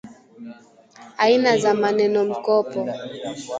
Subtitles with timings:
[1.23, 2.79] Aina za Manenomkopo